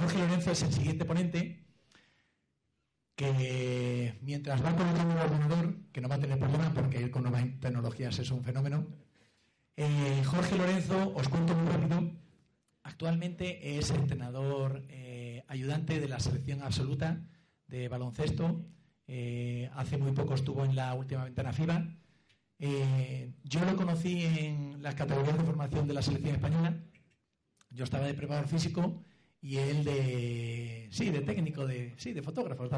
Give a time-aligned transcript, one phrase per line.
[0.00, 1.62] Jorge Lorenzo es el siguiente ponente
[3.14, 7.44] que mientras va colocando un ordenador, que no va a tener problema porque con nuevas
[7.60, 8.86] tecnologías es un fenómeno,
[9.76, 12.12] eh, Jorge Lorenzo, os cuento muy rápido,
[12.82, 17.22] actualmente es entrenador eh, ayudante de la selección absoluta
[17.66, 18.64] de baloncesto.
[19.06, 21.94] Eh, hace muy poco estuvo en la última ventana FIBA.
[22.58, 26.74] yo lo conocí en las categorías de formación de la selección española.
[27.68, 29.04] Yo estaba de preparador físico
[29.42, 32.68] y él de, sí, de técnico, de, sí, de fotógrafo.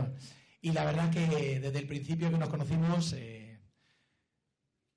[0.60, 3.60] Y la verdad que desde el principio que nos conocimos, eh,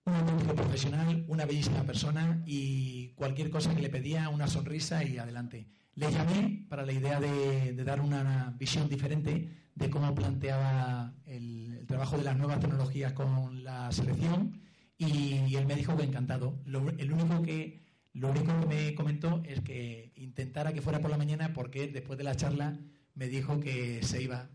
[0.06, 5.18] un auténtico profesional, una bellísima persona y cualquier cosa que le pedía, una sonrisa y
[5.18, 5.68] adelante.
[5.96, 12.18] Le llamé para la idea de, dar una visión diferente de cómo planteaba el, trabajo
[12.18, 14.62] de las nuevas tecnologías con la selección
[14.98, 16.62] y, él me dijo que encantado.
[16.66, 17.85] el único que
[18.16, 22.18] lo único que me comentó es que intentara que fuera por la mañana porque después
[22.18, 22.80] de la charla
[23.14, 24.50] me dijo que se iba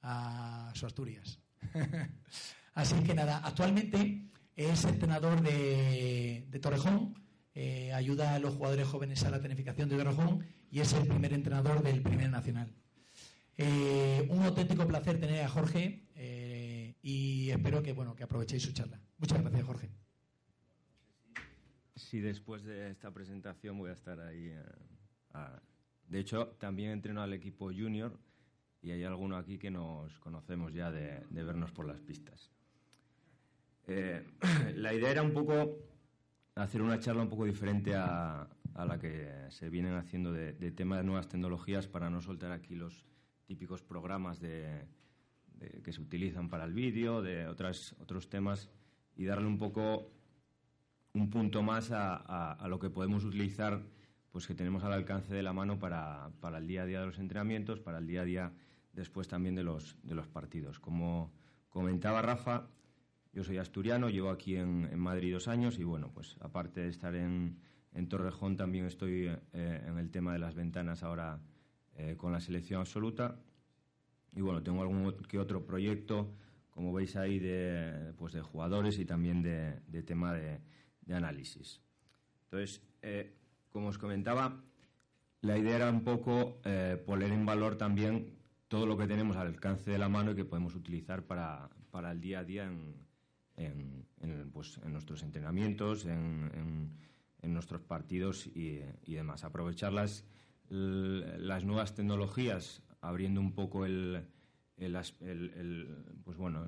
[0.00, 1.38] a su Asturias.
[2.74, 7.14] Así que nada, actualmente es entrenador de, Torrejón,
[7.54, 11.34] eh, ayuda a los jugadores jóvenes a la tenificación de Torrejón y es el primer
[11.34, 12.74] entrenador del primer nacional.
[13.58, 18.72] Eh, un auténtico placer tener a Jorge eh, y espero que, bueno, que aprovechéis su
[18.72, 18.98] charla.
[19.18, 19.90] Muchas gracias, Jorge.
[21.98, 24.46] Sí, después de esta presentación voy a estar ahí.
[24.46, 24.62] Eh,
[26.06, 28.18] de hecho, también entreno al equipo junior
[28.80, 32.52] y hay alguno aquí que nos conocemos ya de, vernos por las pistas.
[33.88, 34.24] Eh,
[34.76, 35.76] la idea era un poco
[36.54, 40.98] hacer una charla un poco diferente a, la que se vienen haciendo de, de, tema
[40.98, 43.04] de nuevas tecnologías para no soltar aquí los
[43.44, 44.86] típicos programas de,
[45.82, 48.70] que se utilizan para el vídeo, de otras, otros temas
[49.16, 50.12] y darle un poco
[51.14, 53.82] un punto más a, lo que podemos utilizar,
[54.30, 57.18] pues que tenemos al alcance de la mano para, el día a día de los
[57.18, 58.52] entrenamientos, para el día a día
[58.92, 60.78] después también de los, de los partidos.
[60.78, 61.32] Como
[61.68, 62.68] comentaba Rafa,
[63.32, 67.14] yo soy asturiano, llevo aquí en, Madrid dos años y bueno, pues aparte de estar
[67.14, 67.58] en,
[68.08, 71.40] Torrejón también estoy eh, en el tema de las ventanas ahora
[71.96, 73.40] eh, con la selección absoluta.
[74.36, 76.32] Y bueno, tengo algún que otro proyecto,
[76.70, 80.60] como veis ahí, de, pues de jugadores y también de tema de,
[81.08, 81.80] de análisis.
[82.44, 83.34] Entonces, eh,
[83.70, 84.62] como os comentaba,
[85.40, 88.36] la idea era un poco eh, poner en valor también
[88.68, 91.70] todo lo que tenemos al alcance de la mano y que podemos utilizar para,
[92.10, 92.70] el día a día
[93.56, 94.06] en,
[94.52, 96.96] pues, nuestros entrenamientos, en,
[97.42, 99.42] nuestros partidos y, demás.
[99.44, 100.24] Aprovechar las,
[100.68, 104.26] las nuevas tecnologías, abriendo un poco el,
[106.24, 106.66] pues bueno,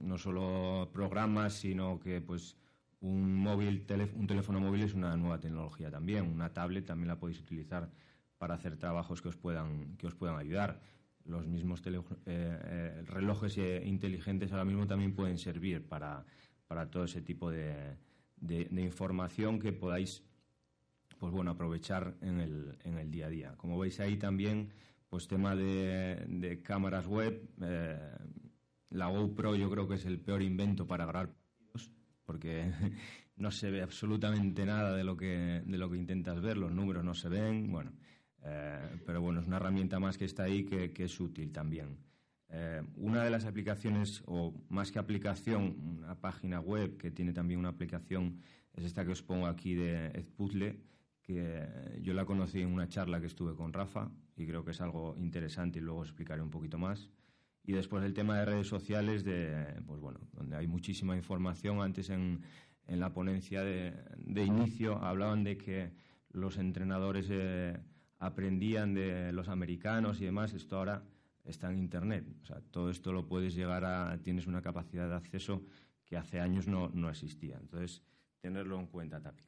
[0.00, 2.56] no solo programas, sino que pues
[3.00, 6.26] un móvil, un teléfono móvil es una nueva tecnología también.
[6.26, 7.90] Una tablet también la podéis utilizar
[8.38, 10.80] para hacer trabajos que os puedan, que os puedan ayudar.
[11.24, 16.24] Los mismos eh, eh, relojes eh, inteligentes ahora mismo también pueden servir para,
[16.90, 17.96] todo ese tipo de,
[18.70, 20.22] información que podáis
[21.18, 23.54] pues bueno, aprovechar en el, en el día a día.
[23.56, 24.70] Como veis ahí también,
[25.08, 27.48] pues tema de, cámaras web,
[28.90, 31.34] la GoPro yo creo que es el peor invento para grabar
[32.26, 32.70] porque
[33.36, 37.04] no se ve absolutamente nada de lo que, de lo que intentas ver, los números
[37.04, 37.92] no se ven, bueno,
[38.42, 41.96] eh, pero bueno, es una herramienta más que está ahí que, es útil también.
[42.48, 47.60] Eh, una de las aplicaciones, o más que aplicación, una página web que tiene también
[47.60, 48.40] una aplicación,
[48.74, 50.78] es esta que os pongo aquí de Edpuzzle,
[51.22, 54.80] que yo la conocí en una charla que estuve con Rafa y creo que es
[54.80, 57.10] algo interesante y luego explicaré un poquito más.
[57.66, 61.82] Y después el tema de redes sociales, de, pues bueno, donde hay muchísima información.
[61.82, 62.40] Antes en,
[62.86, 65.92] en la ponencia de, de, inicio hablaban de que
[66.30, 67.76] los entrenadores eh,
[68.20, 70.54] aprendían de los americanos y demás.
[70.54, 71.02] Esto ahora
[71.44, 72.24] está en Internet.
[72.42, 74.16] O sea, todo esto lo puedes llegar a...
[74.22, 75.64] Tienes una capacidad de acceso
[76.04, 77.58] que hace años no, no existía.
[77.60, 78.00] Entonces,
[78.40, 79.42] tenerlo en cuenta, Tapi.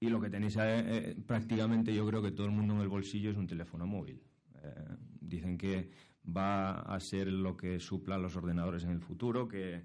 [0.00, 2.88] Y lo que tenéis eh, eh, prácticamente, yo creo que todo el mundo en el
[2.88, 4.22] bolsillo es un teléfono móvil.
[4.62, 5.90] Eh, dicen que
[6.24, 9.84] va a ser lo que supla los ordenadores en el futuro, que,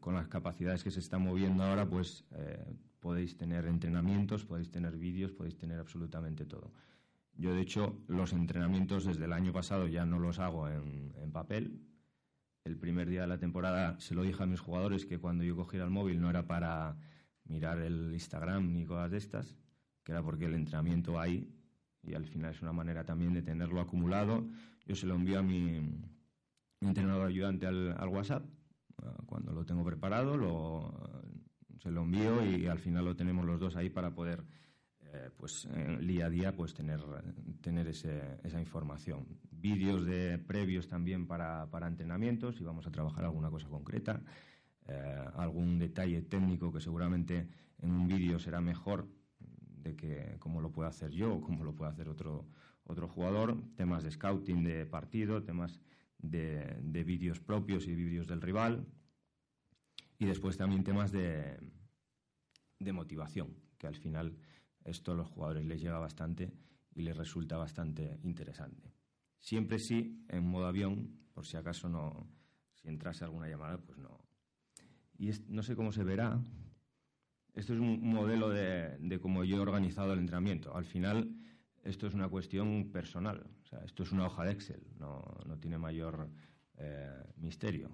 [0.00, 4.96] con las capacidades que se están moviendo ahora, pues eh, podéis tener entrenamientos, podéis tener
[4.96, 6.72] vídeos, podéis tener absolutamente todo.
[7.34, 11.82] Yo, de hecho, los entrenamientos desde el año pasado ya no los hago en, papel.
[12.64, 15.54] El primer día de la temporada se lo dije a mis jugadores que cuando yo
[15.54, 16.96] cogiera el móvil no era para
[17.44, 19.54] mirar el Instagram ni cosas de estas,
[20.02, 21.46] que era porque el entrenamiento hay
[22.06, 24.46] y al final es una manera también de tenerlo acumulado.
[24.86, 25.80] Yo se lo envío a mi,
[26.80, 28.44] entrenador ayudante al, WhatsApp.
[29.26, 31.22] Cuando lo tengo preparado, lo,
[31.82, 34.44] se lo envío y al final lo tenemos los dos ahí para poder
[35.12, 35.68] eh, pues
[36.00, 37.00] día a día pues tener,
[37.60, 39.26] tener esa información.
[39.50, 44.22] Vídeos de previos también para, para, entrenamientos, si vamos a trabajar alguna cosa concreta,
[44.88, 47.48] eh, algún detalle técnico que seguramente
[47.82, 49.08] en un vídeo será mejor
[49.86, 52.46] de que como lo puedo hacer yo o lo puede hacer otro,
[52.84, 55.80] otro jugador, temas de scouting de partido, temas
[56.18, 58.86] de, de vídeos propios y vídeos del rival
[60.18, 61.58] y después también temas de,
[62.78, 64.36] de motivación, que al final
[64.84, 66.52] esto a los jugadores les llega bastante
[66.94, 68.92] y les resulta bastante interesante.
[69.38, 72.26] Siempre sí, en modo avión, por si acaso no,
[72.74, 74.18] si entrase alguna llamada, pues no.
[75.18, 76.40] Y no sé cómo se verá.
[77.56, 80.76] Esto es un modelo de, cómo yo he organizado el entrenamiento.
[80.76, 81.34] Al final,
[81.82, 83.46] esto es una cuestión personal.
[83.62, 85.24] O sea, esto es una hoja de Excel, no,
[85.58, 86.28] tiene mayor
[86.76, 87.90] eh, misterio.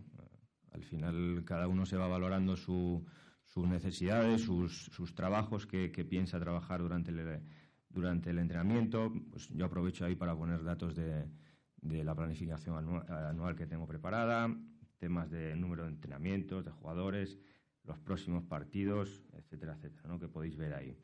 [0.72, 3.06] Al final, cada uno se va valorando su,
[3.44, 7.40] sus necesidades, sus, sus trabajos que, piensa trabajar durante el,
[7.88, 9.12] durante el entrenamiento.
[9.30, 11.30] Pues yo aprovecho ahí para poner datos de,
[11.76, 12.76] de la planificación
[13.08, 14.52] anual, que tengo preparada,
[14.98, 17.38] temas de número de entrenamientos, de jugadores,
[17.84, 20.18] los próximos partidos, etcétera, etcétera, ¿no?
[20.18, 20.96] que podéis ver ahí.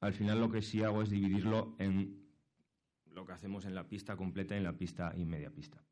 [0.00, 2.22] Al final lo que sí hago es dividirlo en
[3.06, 5.84] lo que hacemos en la pista completa y en la pista y media pista.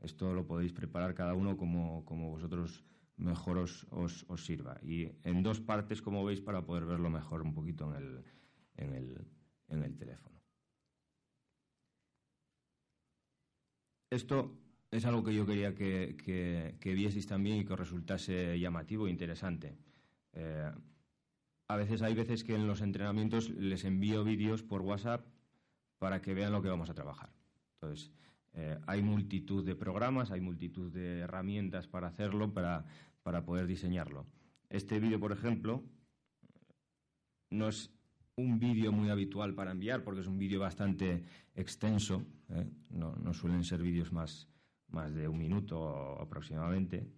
[0.00, 2.84] Esto lo podéis preparar cada uno como, como vosotros
[3.16, 4.78] mejor os, os, sirva.
[4.82, 8.24] Y en dos partes, como veis, para poder verlo mejor un poquito en el,
[8.76, 9.26] en el,
[9.68, 10.40] en el teléfono.
[14.10, 14.63] Esto
[14.94, 16.16] es algo que yo quería que,
[16.80, 19.76] que, vieseis también y que resultase llamativo e interesante.
[20.32, 20.70] Eh,
[21.66, 25.26] a veces hay veces que en los entrenamientos les envío vídeos por WhatsApp
[25.98, 27.30] para que vean lo que vamos a trabajar.
[27.74, 28.12] Entonces,
[28.52, 32.84] eh, hay multitud de programas, hay multitud de herramientas para hacerlo, para,
[33.24, 34.26] para poder diseñarlo.
[34.70, 35.82] Este vídeo, por ejemplo,
[37.50, 37.90] no es
[38.36, 41.24] un vídeo muy habitual para enviar porque es un vídeo bastante
[41.56, 42.68] extenso, ¿eh?
[42.90, 44.48] no, no, suelen ser vídeos más,
[44.88, 47.08] más de un minuto aproximadamente.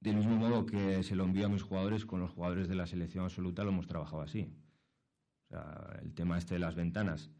[0.00, 2.86] Del mismo modo que se lo envío a mis jugadores, con los jugadores de la
[2.86, 4.54] selección absoluta lo hemos trabajado así.
[5.44, 7.30] O sea, el tema este de las ventanas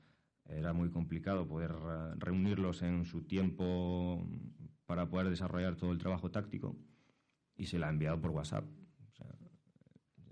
[0.47, 4.27] era muy complicado poder eh, reunirlos en su tiempo
[4.87, 6.77] para poder desarrollar todo el trabajo táctico
[7.57, 8.65] y se la ha enviado por WhatsApp.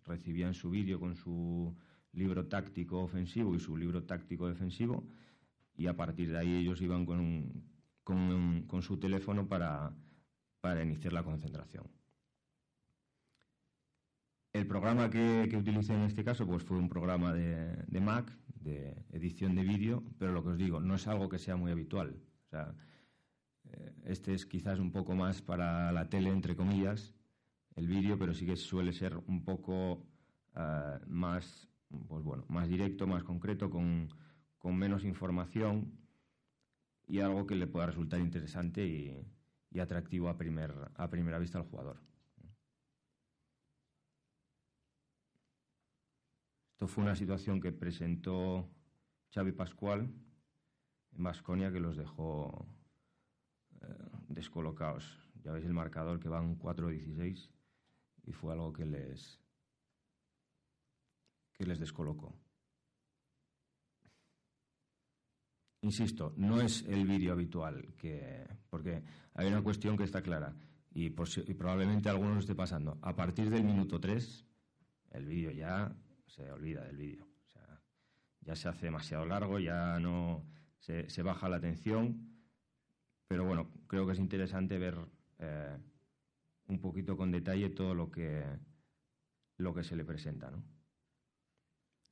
[0.05, 1.77] recibían su vídeo con su
[2.13, 5.07] libro táctico ofensivo y su libro táctico defensivo
[5.77, 7.65] y a partir de ahí ellos iban con,
[8.03, 9.95] con, su teléfono para,
[10.61, 11.87] para iniciar la concentración.
[14.53, 18.33] El programa que, que, utilicé en este caso pues fue un programa de, de Mac,
[18.47, 21.71] de edición de vídeo, pero lo que os digo, no es algo que sea muy
[21.71, 22.17] habitual.
[22.47, 22.75] O sea,
[23.65, 27.15] eh, este es quizás un poco más para la tele, entre comillas,
[27.75, 30.07] el vídeo, pero sí que suele ser un poco
[30.55, 31.69] eh, más,
[32.09, 34.09] pues bueno, más directo, más concreto, con,
[34.67, 35.97] con, menos información
[37.07, 41.65] y algo que le pueda resultar interesante y, atractivo a, primer, a primera vista al
[41.65, 42.01] jugador.
[46.73, 48.69] Esto fue una situación que presentó
[49.33, 50.11] Xavi Pascual
[51.13, 52.67] en Vasconia que los dejó
[53.83, 53.87] eh,
[54.29, 55.31] descolocados.
[55.45, 57.51] Ya veis el marcador que van 4-16
[58.25, 59.39] y fue algo que les
[61.53, 62.35] que les descolocó.
[65.87, 70.53] Insisto, no es el vídeo habitual, que, porque hay una cuestión que está clara
[70.93, 72.99] y, probablemente a algunos esté pasando.
[73.03, 74.45] A partir del minuto 3,
[75.13, 77.25] el vídeo ya se olvida del vídeo.
[77.25, 77.81] O sea,
[78.41, 80.45] ya se hace demasiado largo, ya no
[80.81, 82.33] se, baja la atención.
[83.29, 84.99] Pero bueno, creo que es interesante ver
[85.39, 85.79] eh,
[86.67, 88.43] un poquito con detalle todo lo que,
[89.59, 90.51] lo que se le presenta.
[90.51, 90.65] ¿no?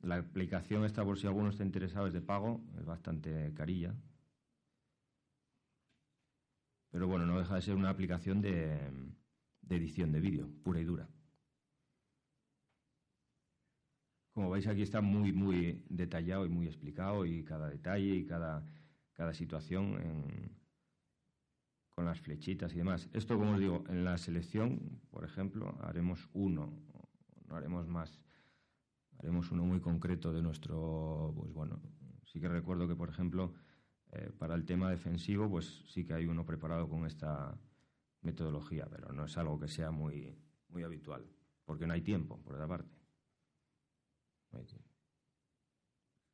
[0.04, 3.94] La aplicación esta, por si alguno está interesado, es de pago, es bastante carilla.
[6.90, 8.78] Pero bueno, no deja de ser una aplicación de
[9.68, 11.08] edición de vídeo, pura y dura.
[14.34, 18.66] Como veis aquí está muy, muy detallado y muy explicado y cada detalle y cada,
[19.14, 19.96] cada situación
[21.88, 23.08] con las flechitas y demás.
[23.12, 26.72] Esto, como os digo, en la selección, por ejemplo, haremos uno,
[27.46, 28.23] no haremos más.
[29.24, 31.80] Haremos uno muy concreto de nuestro, pues bueno,
[32.26, 33.54] sí que recuerdo que, por ejemplo,
[34.12, 37.58] eh, para el tema defensivo, pues sí que hay uno preparado con esta
[38.20, 40.36] metodología, pero no es algo que sea muy,
[40.68, 41.26] muy habitual,
[41.64, 42.90] porque no hay tiempo, por otra parte.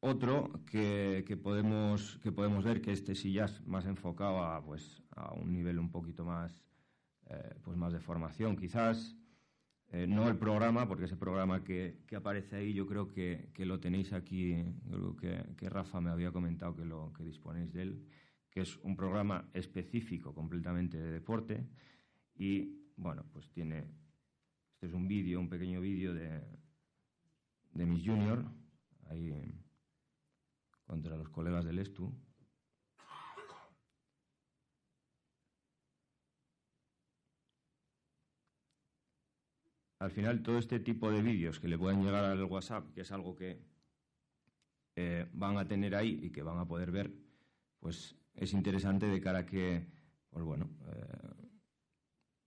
[0.01, 4.65] Otro que, que, podemos, que podemos ver que este sí ya es más enfocado a,
[4.65, 6.61] pues, a un nivel un poquito más,
[7.27, 9.20] eh, pues más de formación, quizás.
[9.93, 13.67] Eh, no el programa, porque ese programa que, que aparece ahí yo creo que, que,
[13.67, 17.83] lo tenéis aquí, creo que, que Rafa me había comentado que, lo, que disponéis de
[17.83, 18.07] él,
[18.51, 21.67] que es un programa específico completamente de deporte
[22.37, 23.79] y, bueno, pues tiene,
[24.75, 26.41] este es un vídeo, un pequeño vídeo de,
[27.73, 28.45] de mis junior,
[29.09, 29.33] ahí
[30.85, 32.13] contra los colegas del ESTU.
[40.01, 43.13] Al final, todo este tipo de vídeos que le pueden llegar al WhatsApp, que es
[43.13, 43.61] algo que
[44.97, 47.13] eh, van a tener ahí y que van a poder ver,
[47.79, 49.87] pues es interesante de cara a que,
[50.31, 51.49] pues bueno, eh,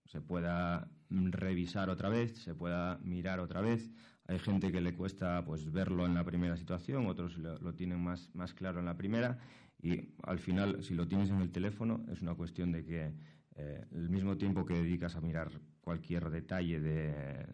[0.04, 3.88] se pueda revisar otra vez, se pueda mirar otra vez.
[4.26, 8.34] Hay gente que le cuesta pues verlo en la primera situación, otros lo, tienen más,
[8.34, 9.38] más claro en la primera
[9.80, 13.14] y al final si lo tienes en el teléfono es una cuestión de que
[13.56, 17.46] eh, el mismo tiempo que dedicas a mirar cualquier detalle de,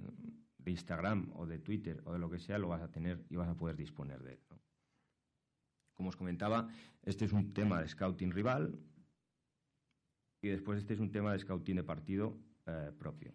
[0.66, 3.48] Instagram o de Twitter o de lo que sea, lo vas a tener y vas
[3.48, 4.40] a poder disponer de él.
[5.94, 6.68] Como os comentaba,
[7.02, 8.78] este es un tema de scouting rival
[10.40, 13.34] y después este es un tema de scouting de partido eh, propio.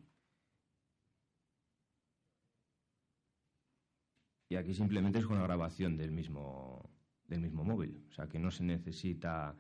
[4.50, 6.90] Y aquí simplemente es con la grabación del mismo,
[7.28, 8.06] del mismo móvil.
[8.10, 9.58] O sea que no se necesita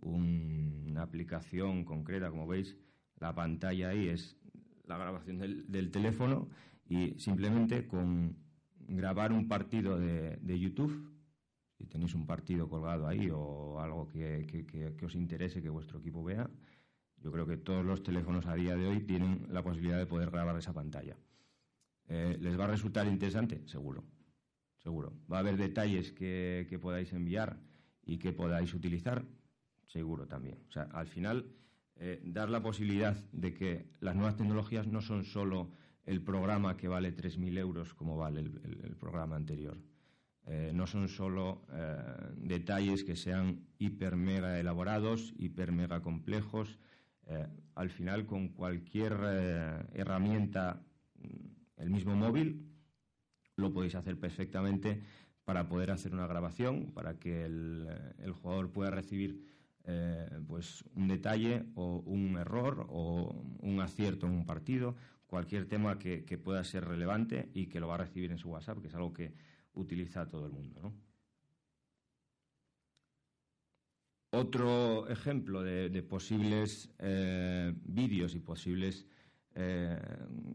[0.00, 2.30] una aplicación concreta.
[2.30, 2.76] Como veis,
[3.18, 4.36] la pantalla ahí es
[4.84, 6.48] la grabación del, teléfono
[6.88, 8.36] y simplemente con
[8.88, 11.10] grabar un partido de, YouTube,
[11.76, 16.22] si tenéis un partido colgado ahí o algo que, que, os interese que vuestro equipo
[16.22, 16.48] vea,
[17.18, 20.30] yo creo que todos los teléfonos a día de hoy tienen la posibilidad de poder
[20.30, 21.16] grabar esa pantalla.
[22.08, 23.66] Eh, ¿Les va a resultar interesante?
[23.66, 24.04] Seguro
[24.86, 25.12] seguro.
[25.30, 27.58] ¿Va a haber detalles que, podáis enviar
[28.04, 29.24] y que podáis utilizar?
[29.86, 30.58] Seguro también.
[30.68, 31.46] O sea, al final,
[31.96, 35.70] eh, dar la posibilidad de que las nuevas tecnologías no son solo
[36.04, 39.78] el programa que vale 3.000 euros como vale el, programa anterior.
[40.44, 41.96] Eh, no son solo eh,
[42.36, 46.78] detalles que sean hiper mega elaborados, hiper mega complejos.
[47.74, 49.12] al final, con cualquier
[49.92, 50.80] herramienta,
[51.18, 52.66] mm, el mismo móvil,
[53.56, 55.02] lo podéis hacer perfectamente
[55.44, 59.44] para poder hacer una grabación, para que el, jugador pueda recibir
[59.88, 64.96] eh, pues un detalle o un error o un acierto en un partido,
[65.28, 68.80] cualquier tema que, pueda ser relevante y que lo va a recibir en su WhatsApp,
[68.80, 69.32] que es algo que
[69.74, 70.92] utiliza todo el mundo.
[74.30, 79.06] Otro ejemplo de, posibles eh, vídeos y posibles
[79.54, 80.00] eh,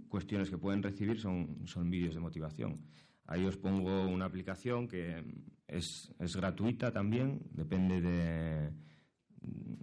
[0.09, 2.81] cuestiones que pueden recibir son, son vídeos de motivación.
[3.27, 5.23] Ahí os pongo una aplicación que
[5.67, 8.71] es, es gratuita también, depende de,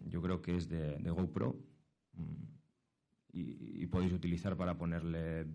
[0.07, 1.57] yo creo que es de, GoPro,
[2.15, 2.45] mm,
[3.33, 5.47] y, podéis utilizar para ponerle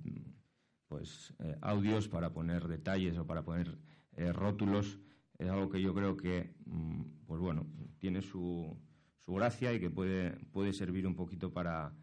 [0.87, 3.77] pues eh, audios, para poner detalles o para poner
[4.15, 4.99] eh, rótulos.
[5.37, 7.65] Es algo que yo creo que, mm, pues bueno,
[7.97, 8.77] tiene su,
[9.17, 11.93] su gracia y que puede, puede servir un poquito para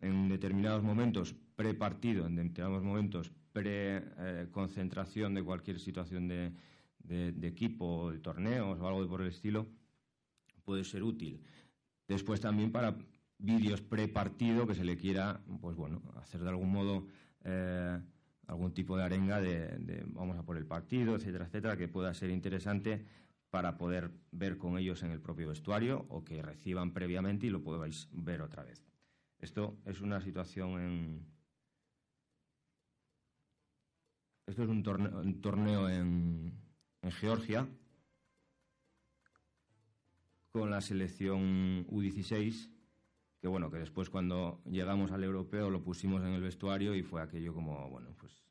[0.00, 6.52] en determinados momentos pre-partido, en determinados momentos pre-concentración de cualquier situación de,
[6.98, 9.68] de, equipo, de torneos o algo por el estilo,
[10.64, 11.40] puede ser útil.
[12.08, 12.96] Después también para
[13.38, 17.06] vídeos pre-partido que se le quiera, pues bueno, hacer de algún modo
[17.44, 18.00] eh,
[18.46, 22.30] algún tipo de arenga de, vamos a por el partido, etcétera, etcétera, que pueda ser
[22.30, 23.04] interesante
[23.50, 27.62] para poder ver con ellos en el propio vestuario o que reciban previamente y lo
[27.62, 28.82] podáis ver otra vez.
[29.38, 31.26] Esto es una situación en...
[34.46, 34.82] Esto es un
[35.40, 36.52] torneo, en,
[37.20, 37.68] Georgia
[40.52, 42.70] con la selección U16,
[43.40, 47.22] que bueno, que después cuando llegamos al europeo lo pusimos en el vestuario y fue
[47.22, 48.44] aquello como, bueno, pues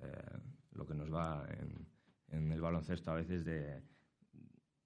[0.00, 0.38] eh,
[0.72, 1.46] lo que nos va
[2.28, 3.82] en, el baloncesto a veces de,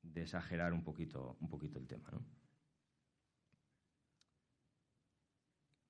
[0.03, 2.25] de exagerar un poquito, un poquito el tema, ¿no?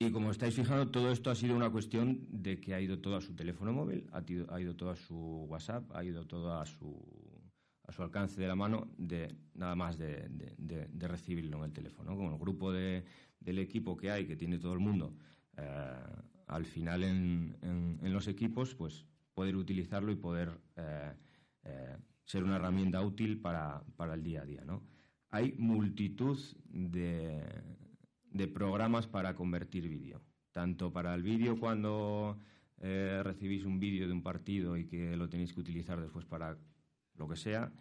[0.00, 3.16] Y como estáis fijando, todo esto ha sido una cuestión de que ha ido todo
[3.16, 6.52] a su teléfono móvil, ha ido, ha ido todo a su WhatsApp, ha ido todo
[6.59, 7.00] a su,
[7.87, 10.29] a su alcance de la mano de nada más de,
[10.99, 12.17] recibirlo en el teléfono.
[12.17, 15.14] Con el grupo del equipo que hay, que tiene todo el mundo,
[15.57, 16.03] eh,
[16.47, 21.12] al final en, los equipos, pues poder utilizarlo y poder eh,
[21.64, 24.64] eh, ser una herramienta útil para, el día a día.
[24.64, 24.83] ¿no?
[25.31, 27.43] Hay multitud de,
[28.53, 30.23] programas para convertir vídeo,
[30.53, 32.38] tanto para el vídeo cuando
[32.79, 36.59] recibís un vídeo de un partido y que lo tenéis que utilizar después para
[37.16, 37.73] lo que sea,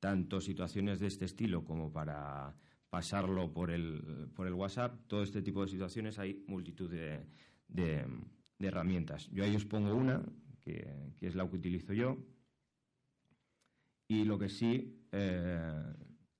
[0.00, 2.54] tanto situaciones de este estilo como para
[2.90, 7.26] pasarlo por el, por el WhatsApp, todo este tipo de situaciones hay multitud de,
[7.68, 8.06] de,
[8.60, 9.28] herramientas.
[9.30, 10.22] Yo ahí os pongo una,
[10.60, 12.18] que, es la que utilizo yo,
[14.06, 15.82] y lo que sí eh,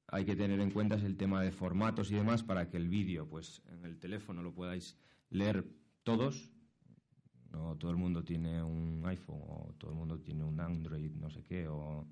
[0.09, 2.89] hay que tener en cuenta es el tema de formatos y demás para que el
[2.89, 4.97] vídeo, pues en el teléfono lo podáis
[5.31, 5.67] leer
[6.05, 6.53] todos.
[7.51, 11.31] No todo el mundo tiene un iPhone o todo el mundo tiene un Android, no
[11.31, 11.67] sé qué.
[11.67, 12.07] O,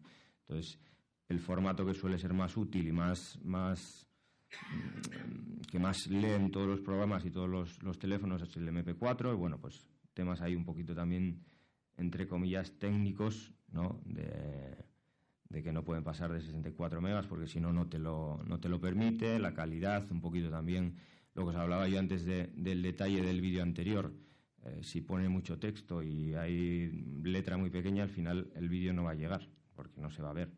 [0.52, 0.78] entonces,
[1.28, 4.06] el formato que suele ser más útil y más, más
[4.50, 9.36] mm, que más leen todos los programas y todos los, teléfonos es el MP4 y
[9.36, 11.42] bueno, pues temas ahí un poquito también,
[11.96, 14.00] entre comillas, técnicos, ¿no?
[14.04, 14.90] De,
[15.62, 18.70] que no pueden pasar de 64 megas porque si no, no te lo, no te
[18.70, 20.96] lo permite, la calidad, un poquito también
[21.34, 24.12] lo que os hablaba yo antes del detalle del vídeo anterior.
[24.64, 26.90] Eh, si pone mucho texto y hay
[27.22, 30.30] letra muy pequeña, al final el vídeo no va a llegar porque no se va
[30.30, 30.52] a ver.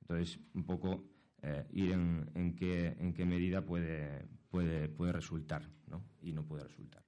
[0.00, 1.04] Entonces, un poco
[1.42, 6.04] eh, ir en, qué, en qué medida puede, puede, puede resultar ¿no?
[6.20, 7.04] y no puede resultar.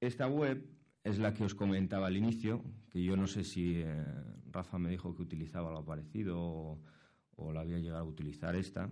[0.00, 0.66] Esta web
[1.04, 4.04] es la que os comentaba al inicio, que yo no sé si eh,
[4.50, 8.90] Rafa me dijo que utilizaba algo parecido o, la había llegado a utilizar esta.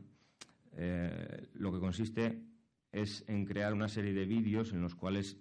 [0.73, 2.43] Eh, lo que consiste
[2.93, 5.37] es en crear una serie de vídeos en los cuales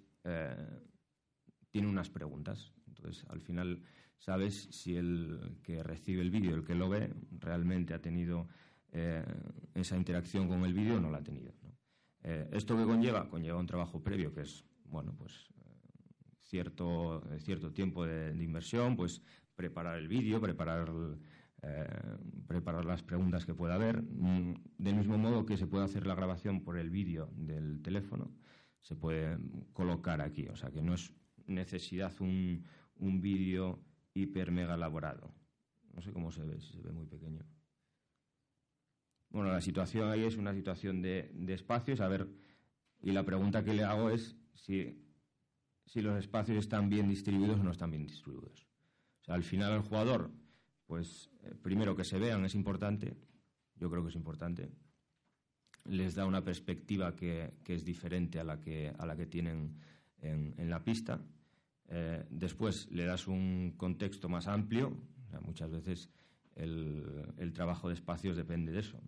[1.70, 2.70] tiene unas preguntas.
[2.98, 3.82] Entonces, al final
[4.18, 8.48] sabes si el que recibe el vídeo, el que lo ve, realmente ha tenido
[8.92, 9.24] eh,
[9.74, 11.52] esa interacción con el vídeo o no la ha tenido.
[12.22, 13.28] Eh, ¿Esto que conlleva?
[13.28, 15.76] Conlleva un trabajo previo que es, bueno, pues eh,
[16.42, 19.22] cierto, cierto tiempo de, inversión, pues
[19.54, 20.92] preparar el vídeo, preparar,
[22.46, 24.02] preparar las preguntas que pueda haber.
[24.02, 28.32] Mm, del mismo modo que se puede hacer la grabación por el vídeo del teléfono,
[28.80, 29.38] se puede
[29.72, 30.48] colocar aquí.
[30.48, 31.12] O sea que no es
[31.46, 32.64] necesidad un,
[32.98, 33.78] un vídeo
[34.14, 35.32] hiper mega elaborado.
[35.94, 37.44] No sé cómo se ve, si se ve muy pequeño.
[39.30, 42.00] Bueno, la situación ahí es una situación de, espacios.
[42.00, 42.28] A ver,
[43.00, 45.04] y la pregunta que le hago es si,
[45.86, 48.66] si los espacios están bien distribuidos o no están bien distribuidos.
[49.26, 50.30] Al final el jugador,
[50.86, 53.16] pues eh, primero que se vean es importante,
[53.76, 54.70] yo creo que es importante.
[55.84, 59.78] Les da una perspectiva que, es diferente a la que, a la que tienen
[60.20, 61.20] en la pista
[61.88, 64.96] eh, después le das un contexto más amplio.
[65.42, 66.10] muchas veces
[66.54, 69.00] el, trabajo de espacios depende de eso,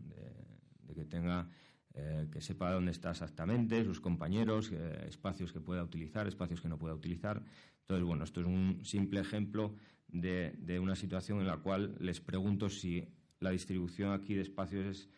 [0.85, 1.49] de, que tenga,
[1.95, 6.69] eh, que sepa dónde está exactamente, sus compañeros, eh, espacios que pueda utilizar, espacios que
[6.69, 7.43] no pueda utilizar.
[7.83, 9.75] Entonces, bueno, esto es un simple ejemplo
[10.09, 13.07] de, de una situación en la cual les pregunto si
[13.41, 15.09] la distribución aquí de espacios es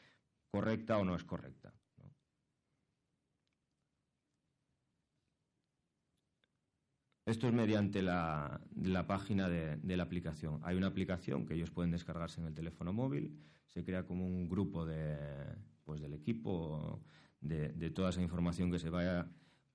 [0.51, 1.73] correcta o no es correcta.
[7.25, 8.61] Esto es mediante la,
[9.07, 10.59] página de, la aplicación.
[10.65, 14.49] Hay una aplicación que ellos pueden descargarse en el teléfono móvil, se crea como un
[14.49, 15.17] grupo de,
[15.85, 17.01] pues, del equipo,
[17.41, 19.31] de, toda esa información que se vaya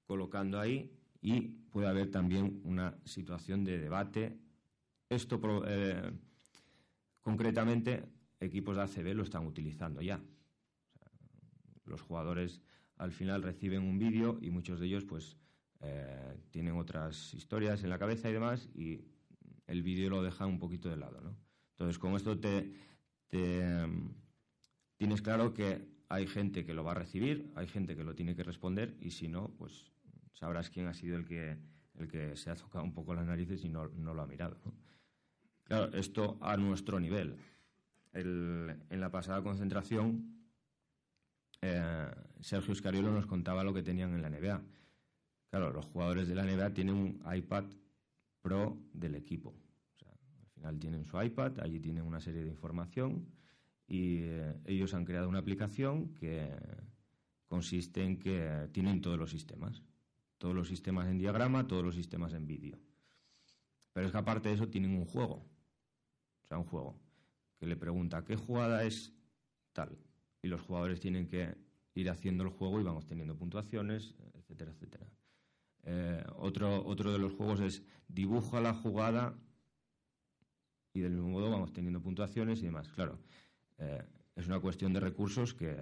[0.05, 4.37] colocando ahí y puede haber también una situación de debate.
[5.09, 6.11] Esto, eh,
[7.21, 8.03] concretamente,
[8.41, 10.21] equipos de ACB lo están utilizando ya.
[11.85, 12.61] los jugadores
[12.97, 15.37] al final reciben un vídeo y muchos de ellos, pues,
[15.79, 19.01] eh, tienen otras historias en la cabeza y demás, y
[19.67, 21.37] el vídeo lo deja un poquito de lado, ¿no?
[21.71, 22.73] Entonces, con esto te,
[23.31, 24.13] em,
[24.97, 28.35] tienes claro que hay gente que lo va a recibir, hay gente que lo tiene
[28.35, 29.91] que responder, y si no, pues
[30.33, 31.57] sabrás quién ha sido el que,
[31.95, 34.57] el que se ha tocado un poco las narices y no, lo ha mirado.
[35.63, 37.37] Claro, esto a nuestro nivel.
[38.13, 40.37] en la pasada concentración,
[41.61, 42.09] eh,
[42.39, 44.61] Sergio Escariolo nos contaba lo que tenían en la NBA
[45.49, 47.65] Claro, los jugadores de la NBA tienen un iPad
[48.41, 49.53] Pro del equipo.
[50.05, 53.27] al final tienen su iPad, allí tienen una serie de información
[53.87, 56.49] y eh, ellos han creado una aplicación que
[57.47, 59.83] consiste en que tienen todos los sistemas.
[60.37, 62.77] Todos los sistemas en diagrama, todos los sistemas en vídeo.
[63.93, 65.45] Pero es que aparte de eso tienen un juego.
[66.43, 66.99] O sea, un juego
[67.57, 69.13] que le pregunta qué jugada es
[69.73, 69.97] tal.
[70.41, 71.55] Y los jugadores tienen que
[71.95, 75.07] ir haciendo el juego y vamos teniendo puntuaciones, etcétera, etcétera.
[75.89, 79.33] Eh, otro, otro de los juegos es dibuja la jugada
[80.93, 82.89] y del mismo modo vamos teniendo puntuaciones y demás.
[82.89, 83.19] Claro,
[83.77, 84.03] eh,
[84.35, 85.77] es una cuestión de recursos que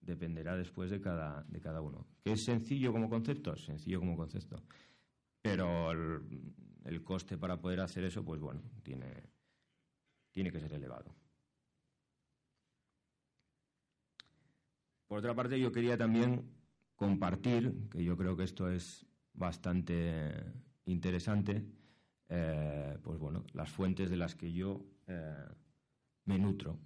[0.00, 2.06] dependerá después de cada, de cada uno.
[2.22, 3.56] ¿Que es sencillo como concepto?
[3.56, 4.62] Sencillo como concepto.
[5.42, 9.24] Pero el, coste para poder hacer eso, pues bueno, tiene,
[10.30, 11.12] tiene que ser elevado.
[15.08, 16.48] Por otra parte, yo quería también
[16.94, 19.04] compartir, que yo creo que esto es
[19.36, 20.32] bastante
[20.86, 21.64] interesante,
[22.28, 25.48] eh, pues bueno, las fuentes de las que yo eh,
[26.24, 26.78] me nutro.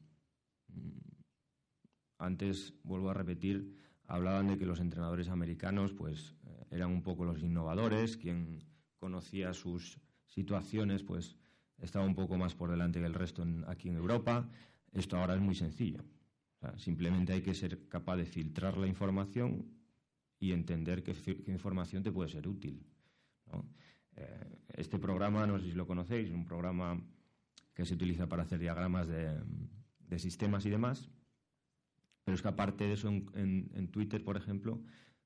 [2.18, 3.74] Antes, vuelvo a repetir,
[4.06, 8.62] hablaban de que los entrenadores americanos pues eh, eran un poco los innovadores, quien
[8.98, 11.36] conocía sus situaciones pues
[11.78, 14.48] estaba un poco más por delante que el resto aquí en Europa.
[14.92, 16.04] Esto ahora es muy sencillo.
[16.76, 19.79] simplemente hay que ser capaz de filtrar la información
[20.40, 21.14] y entender qué,
[21.46, 22.84] información te puede ser útil.
[24.16, 27.00] Eh, este programa, no sé si lo conocéis, es un programa
[27.74, 31.08] que se utiliza para hacer diagramas de sistemas y demás
[32.30, 34.80] pero es que aparte de eso, en, Twitter, por ejemplo,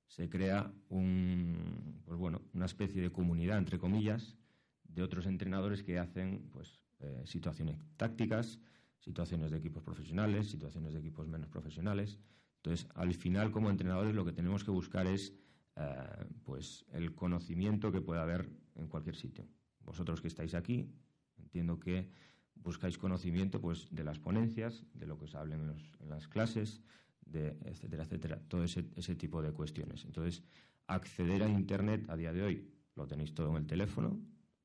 [0.07, 4.39] se crea un, pues una especie de comunidad, entre comillas,
[4.85, 8.59] de otros entrenadores que hacen pues, eh, situaciones tácticas,
[9.01, 12.19] situaciones de equipos profesionales, situaciones de equipos menos profesionales.
[12.65, 15.35] Entonces, al final, como entrenadores, lo que tenemos que buscar es
[15.77, 19.45] eh, pues, el conocimiento que pueda haber en cualquier sitio.
[19.81, 20.91] Vosotros que estáis aquí,
[21.37, 22.09] entiendo que
[22.55, 26.81] buscáis conocimiento pues, de las ponencias, de lo que os hablen en, las clases,
[27.21, 30.07] de etcétera, etcétera, todo ese, ese tipo de cuestiones.
[30.07, 30.43] Entonces,
[30.87, 34.19] acceder a Internet a día de hoy lo tenéis todo en el teléfono,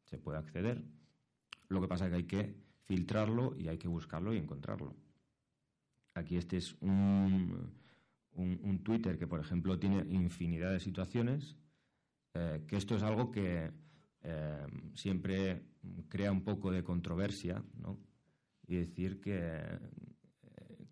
[0.05, 0.85] se puede acceder.
[1.67, 4.95] Lo que pasa es que hay que filtrarlo y hay que buscarlo y encontrarlo.
[6.13, 6.75] Aquí este es
[8.39, 11.57] un, Twitter que, por ejemplo, tiene infinidad de situaciones,
[12.33, 13.71] eh, que esto es algo que
[14.21, 15.63] eh, siempre
[16.07, 17.99] crea un poco de controversia, ¿no?
[18.67, 19.79] Y decir que eh,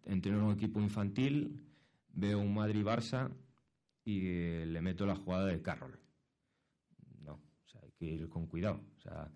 [0.03, 1.63] entreno un equipo infantil,
[2.13, 3.31] veo un Madrid-Barça
[4.03, 5.99] y le meto la jugada de Carroll.
[7.21, 8.81] No, o sea, hay que ir con cuidado.
[8.97, 9.31] O sea,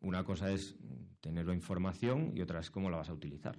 [0.00, 0.76] una cosa es
[1.20, 3.56] tener la información y otra es cómo la vas a utilizar.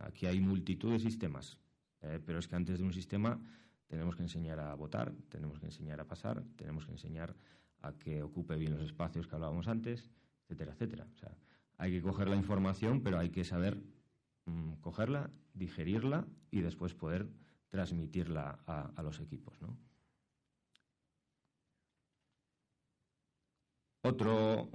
[0.00, 1.58] aquí hay multitud de sistemas,
[2.02, 3.40] eh, pero es que antes de un sistema
[3.86, 7.34] tenemos que enseñar a votar, tenemos que enseñar a pasar, tenemos que enseñar
[7.82, 10.08] a que ocupe bien los espacios que hablábamos antes,
[10.44, 11.08] etcétera, etcétera.
[11.12, 11.36] O sea,
[11.76, 13.82] hay que coger la información, pero hay que saber
[14.46, 17.28] mm, cogerla, digerirla y después poder
[17.68, 19.58] transmitirla a, los equipos,
[24.02, 24.70] Otro,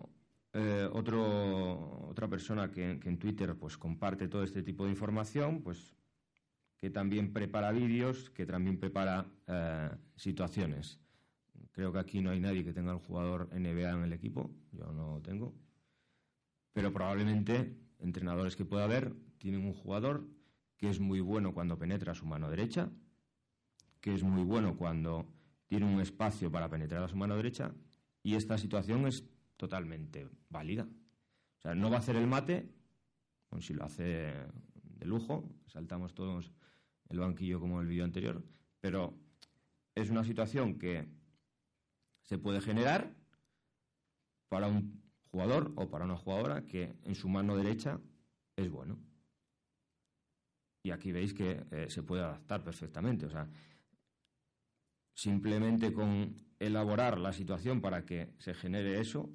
[0.53, 5.95] eh, otro, otra persona que, en Twitter pues, comparte todo este tipo de información, pues
[6.85, 10.99] que también prepara vídeos, que también prepara eh, situaciones.
[11.71, 14.93] Creo que aquí no hay nadie que tenga el jugador NBA en el equipo, yo
[14.93, 15.55] no tengo.
[16.73, 20.27] Pero probablemente entrenadores que pueda haber tienen un jugador
[20.77, 22.91] que es muy bueno cuando penetra su mano derecha,
[23.99, 25.25] que es muy bueno cuando
[25.65, 27.73] tiene un espacio para penetrar a su mano derecha,
[28.21, 30.83] y esta situación es totalmente válida.
[30.83, 32.69] O sea, no va a hacer el mate,
[33.59, 36.53] si lo hace de lujo, saltamos todos
[37.09, 38.43] el banquillo como el vídeo anterior,
[38.79, 39.17] pero
[39.93, 41.07] es una situación que
[42.23, 43.15] se puede generar
[44.49, 47.99] para un jugador o para una jugadora que en su mano derecha
[48.55, 48.99] es bueno.
[50.83, 53.25] Y aquí veis que eh, se puede adaptar perfectamente.
[53.25, 53.49] O sea,
[55.13, 59.29] simplemente con elaborar la situación para que se genere eso,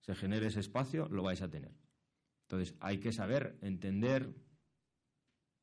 [0.00, 1.74] se genere ese espacio, lo vais a tener.
[2.42, 4.34] Entonces, hay que saber entender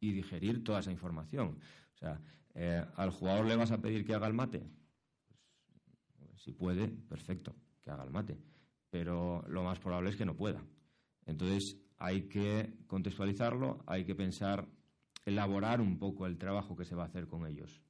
[0.05, 1.59] y digerir toda esa información.
[1.93, 2.21] O sea,
[2.53, 4.63] eh, al jugador le vas a pedir que haga el mate,
[6.35, 8.37] si puede, perfecto, que haga el mate.
[8.89, 10.63] Pero lo más probable es que no pueda.
[11.25, 14.67] Entonces hay que contextualizarlo, hay que pensar,
[15.25, 17.81] elaborar un poco el trabajo que se va a hacer con ellos.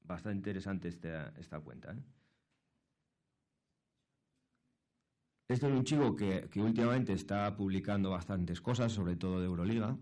[0.00, 1.92] Bastante interesante esta, esta cuenta.
[1.92, 2.02] ¿eh?
[5.48, 9.96] Este es un chico que, últimamente está publicando bastantes cosas, sobre todo de Euroliga,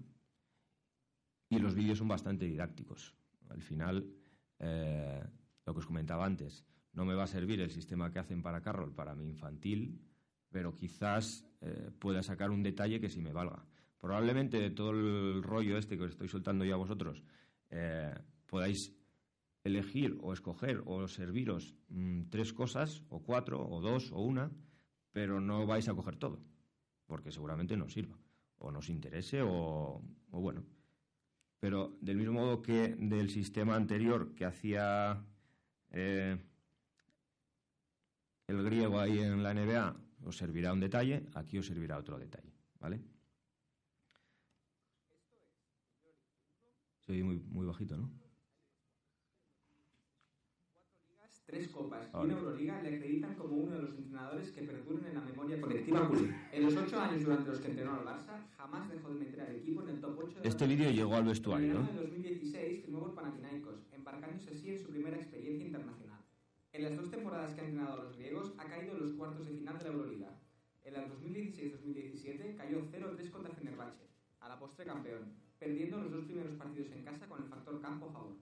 [1.50, 3.14] y los vídeos son bastante didácticos.
[3.50, 4.10] Al final,
[4.58, 5.22] eh,
[5.66, 8.62] lo que os comentaba antes, no me va a servir el sistema que hacen para
[8.62, 10.00] Carroll para mi infantil,
[10.50, 13.66] pero quizás eh, pueda sacar un detalle que sí me valga.
[13.98, 17.22] Probablemente de todo el rollo este que os estoy soltando ya a vosotros,
[17.68, 18.14] eh,
[18.46, 18.96] podáis
[19.62, 24.50] elegir o escoger o serviros mm, tres cosas, o cuatro, o dos, o una,
[25.14, 26.42] pero no vais a coger todo,
[27.06, 28.18] porque seguramente no sirva,
[28.58, 30.64] o nos interese, o bueno.
[31.60, 35.24] Pero del mismo modo que del sistema anterior que hacía
[35.92, 36.36] eh,
[38.48, 39.96] el griego ahí en la NBA,
[40.26, 43.00] os servirá un detalle, aquí os servirá otro detalle, ¿vale?
[47.06, 48.10] Se muy, muy bajito, ¿no?
[51.46, 52.08] Tres copas.
[52.12, 55.60] y una Euroliga le acreditan como uno de los entrenadores que perduran en la memoria
[55.60, 56.10] colectiva.
[56.52, 59.54] En los ocho años durante los que entrenó al Barça, jamás dejó de meter al
[59.56, 63.00] equipo en el top 8 de Este vídeo llegó al vestuario, En el 2016 firmó
[63.00, 66.20] por Panathinaikos, embarcándose así en su primera experiencia internacional.
[66.72, 69.46] En las dos temporadas que ha entrenado a los griegos, ha caído en los cuartos
[69.46, 70.40] de final de la Euroliga.
[70.82, 74.08] En la 2016-2017 cayó 0-3 contra Fenerbahce,
[74.40, 78.06] a la postre campeón, perdiendo los dos primeros partidos en casa con el factor campo
[78.06, 78.36] a favor.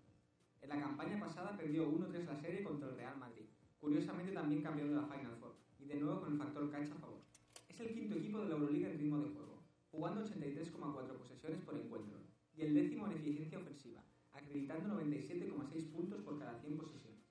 [0.63, 3.47] En la campaña pasada perdió 1-3 la serie contra el Real Madrid,
[3.81, 6.99] curiosamente también campeón de la Final Four, y de nuevo con el factor cancha a
[6.99, 7.21] favor.
[7.69, 11.77] Es el quinto equipo de la Euroliga en ritmo de juego, jugando 83,4 posesiones por
[11.77, 12.21] encuentro,
[12.55, 17.27] y el décimo en eficiencia ofensiva, acreditando 97,6 puntos por cada 100 posesiones.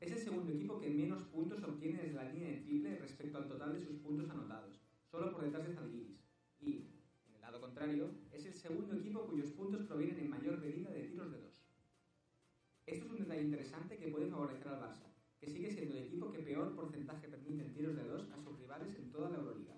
[0.00, 3.48] Es el segundo equipo que menos puntos obtiene desde la línea de triple respecto al
[3.48, 4.80] total de sus puntos anotados,
[5.10, 6.24] solo por detrás de Zalgiris.
[6.60, 6.88] Y,
[7.26, 11.02] en el lado contrario, es el segundo equipo cuyos puntos provienen en mayor medida de
[11.02, 11.67] tiros de dos.
[12.88, 16.32] Esto es un detalle interesante que puede favorecer al Barça, que sigue siendo el equipo
[16.32, 19.74] que peor porcentaje permite en tiros de dos a sus rivales en toda la Euroliga.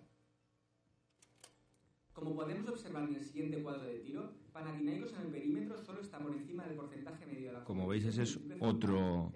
[2.13, 6.21] Como podemos observar en el siguiente cuadro de tiro, Panathinaikos en el perímetro solo está
[6.21, 9.33] por encima del porcentaje medio de la Como veis, ese es otro,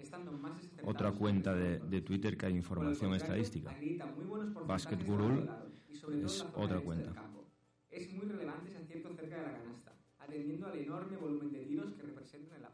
[0.83, 3.75] otra cuenta de, de, Twitter que hay información estadística.
[4.65, 5.49] Basket Guru
[6.23, 7.13] es otra cuenta.
[7.89, 11.93] Es muy relevante ese acierto cerca de la canasta, atendiendo al enorme volumen de tiros
[11.93, 12.64] que representan práctica.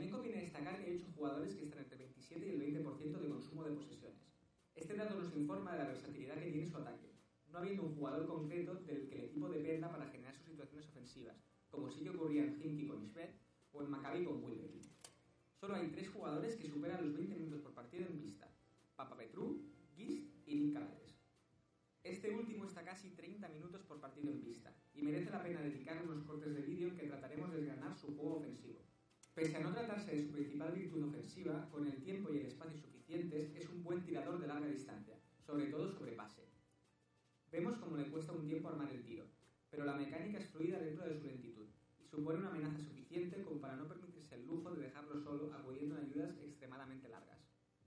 [0.00, 3.20] También conviene destacar que hay 8 jugadores que están entre el 27 y el 20%
[3.20, 4.32] de consumo de posesiones.
[4.74, 7.12] Este dato nos informa de la versatilidad que tiene su ataque,
[7.52, 11.36] no habiendo un jugador concreto del que el equipo dependa para generar sus situaciones ofensivas,
[11.68, 13.28] como sí que ocurría en Hinky con Schmidt
[13.72, 14.80] o en Maccabi con Wilbery.
[15.60, 18.48] Solo hay tres jugadores que superan los 20 minutos por partido en vista,
[18.96, 19.60] Papa Petru,
[19.94, 21.14] Gist y Nick Calades.
[22.04, 26.02] Este último está casi 30 minutos por partido en vista, y merece la pena dedicar
[26.02, 28.79] unos cortes de vídeo en que trataremos de desgranar su juego ofensivo.
[29.40, 32.76] Pese a no tratarse de su principal virtud ofensiva, con el tiempo y el espacio
[32.78, 36.42] suficientes es un buen tirador de larga distancia, sobre todo sobre pase.
[37.50, 39.24] Vemos cómo le cuesta un tiempo armar el tiro,
[39.70, 41.64] pero la mecánica es fluida dentro de su lentitud
[41.98, 45.96] y supone una amenaza suficiente como para no permitirse el lujo de dejarlo solo acudiendo
[45.96, 47.40] a ayudas extremadamente largas.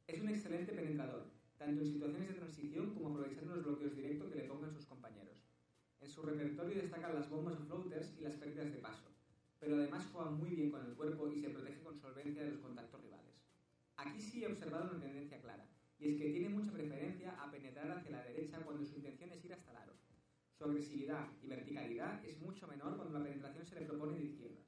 [0.07, 1.27] Es un excelente penetrador,
[1.59, 5.37] tanto en situaciones de transición como aprovechando los bloqueos directos que le pongan sus compañeros.
[6.01, 9.12] En su repertorio destacan las bombas floaters y las pérdidas de paso,
[9.63, 12.59] pero además juega muy bien con el cuerpo y se protege con solvencia de los
[12.59, 13.33] contactos rivales.
[13.95, 15.65] Aquí sí he observado una tendencia clara,
[15.97, 19.45] y es que tiene mucha preferencia a penetrar hacia la derecha cuando su intención es
[19.45, 19.93] ir hasta el aro.
[20.57, 24.65] Su agresividad y verticalidad es mucho menor cuando la penetración se le propone de izquierdas.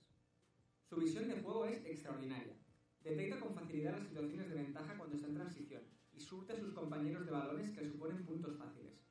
[0.88, 2.56] Su visión de juego es extraordinaria.
[3.04, 6.74] Detecta con facilidad las situaciones de ventaja cuando está en transición y surte a sus
[6.74, 9.05] compañeros de balones que suponen puntos fáciles.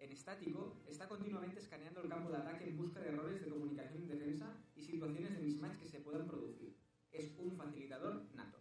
[0.00, 4.02] En estático, está continuamente escaneando el campo de ataque en busca de errores de comunicación
[4.02, 6.76] en defensa y situaciones de mismatch que se puedan producir.
[7.10, 8.58] Es un facilitador nato.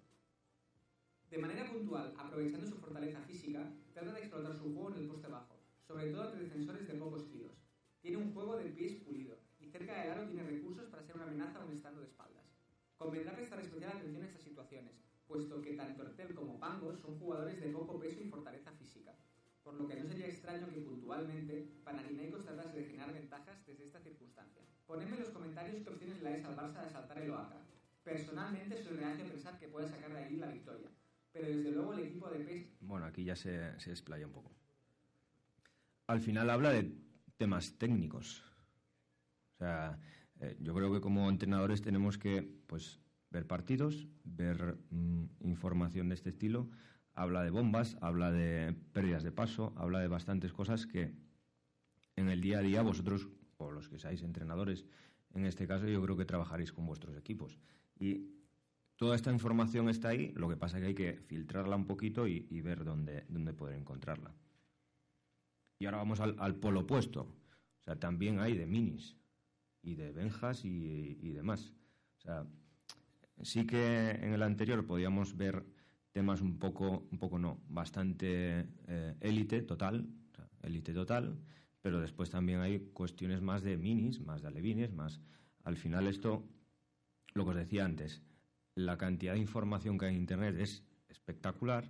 [1.29, 5.27] De manera puntual, aprovechando su fortaleza física, trata de explotar su juego en el poste
[5.27, 7.53] bajo, sobre todo ante defensores de pocos tiros.
[8.01, 11.25] Tiene un juego de pies pulido y cerca del aro tiene recursos para ser una
[11.25, 12.45] amenaza aún estando de espaldas.
[12.97, 17.61] Convendrá prestar especial atención a estas situaciones, puesto que tanto Ertel como Pangos son jugadores
[17.61, 19.15] de poco peso y fortaleza física
[19.67, 23.99] por lo que no sería extraño que puntualmente Panathinaikos tratase de generar ventajas desde esta
[23.99, 24.61] circunstancia.
[24.85, 27.59] Ponedme en los comentarios qué opciones le dais al Barça de saltar el Oaca.
[28.01, 30.87] Personalmente soy reacio a pensar que puede sacar de ahí la victoria,
[31.33, 32.77] pero desde luego el equipo de PES...
[32.79, 34.55] Bueno, aquí ya se, se desplaya un poco.
[36.07, 36.89] Al final habla de
[37.35, 38.45] temas técnicos.
[39.55, 39.99] O sea,
[40.39, 43.01] eh, yo creo que como entrenadores tenemos que pues,
[43.31, 46.69] ver partidos, ver mm, información de este estilo,
[47.17, 51.15] habla de bombas, habla de pérdidas de paso, habla de bastantes cosas que
[52.15, 53.27] en el día a día vosotros,
[53.57, 54.85] o los que seáis entrenadores,
[55.33, 57.57] en este caso yo creo que trabajaréis con vuestros equipos.
[57.99, 58.35] Y
[58.97, 62.27] toda esta información está ahí, lo que pasa es que hay que filtrarla un poquito
[62.27, 64.31] y, ver dónde, dónde, poder encontrarla.
[65.79, 67.21] Y ahora vamos al, polo opuesto.
[67.21, 69.17] O sea, también hay de minis
[69.81, 71.73] y de benjas y, y demás.
[72.17, 72.45] O sea,
[73.41, 75.65] sí que en el anterior podíamos ver
[76.17, 80.07] temas un poco, un poco no, bastante eh, élite total,
[80.63, 81.37] élite total,
[81.79, 85.21] pero después también hay cuestiones más de minis, más de alevines, más...
[85.63, 86.43] Al final esto,
[87.35, 88.23] lo que os decía antes,
[88.73, 91.87] la cantidad de información que hay en Internet es espectacular,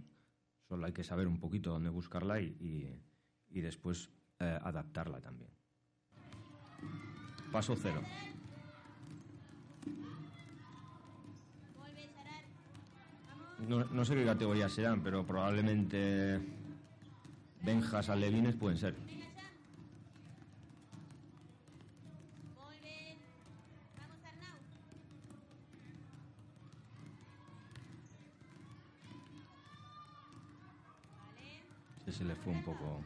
[0.68, 3.00] solo hay que saber un poquito dónde buscarla y,
[3.50, 4.10] y, después
[4.40, 5.52] eh, adaptarla también.
[7.54, 8.02] Paso cero.
[13.60, 16.40] No, sé qué categorías serán, pero probablemente
[17.64, 18.96] Benjas alevines pueden ser.
[32.18, 33.04] se le fue un poco.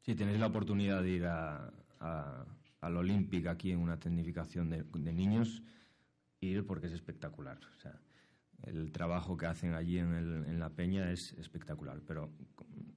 [0.00, 1.70] Si tenéis la oportunidad de ir a,
[2.80, 5.62] al Olympic aquí en una tecnificación de, niños,
[6.40, 7.58] ir porque es espectacular.
[7.76, 8.00] O sea,
[8.64, 12.00] el trabajo que hacen allí en, en, la peña es espectacular.
[12.06, 12.30] Pero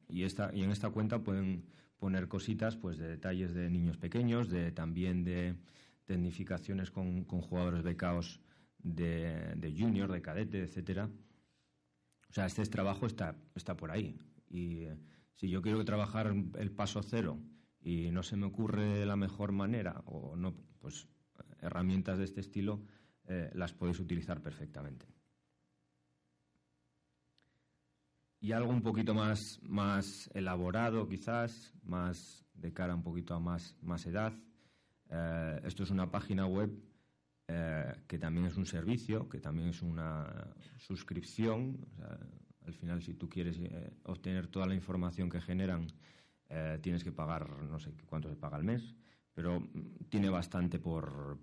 [0.07, 1.65] y esta y en esta cuenta pueden
[1.97, 5.55] poner cositas, pues de detalles de niños pequeños, de también de
[6.05, 8.41] tecnificaciones con, con jugadores becados
[8.79, 11.09] de, junior, de cadete, etcétera.
[12.29, 14.17] O sea, este trabajo está, está por ahí.
[14.49, 14.97] Y eh,
[15.35, 17.39] si yo quiero trabajar el paso cero
[17.83, 21.07] y no se me ocurre la mejor manera o no, pues
[21.59, 22.81] herramientas de este estilo
[23.25, 25.05] eh, las podéis utilizar perfectamente.
[28.39, 33.77] Y algo un poquito más, más elaborado, quizás, más de cara un poquito a más,
[33.81, 34.33] más edad.
[35.09, 36.69] Eh, esto es una página web
[37.47, 41.85] eh, que también es un servicio, que también es una suscripción.
[42.65, 43.59] al final, si tú quieres
[44.03, 45.87] obtener toda la información que generan,
[46.53, 48.95] eh, tienes que pagar, no sé cuánto se paga al mes,
[49.33, 51.39] pero mm, tiene bastante por,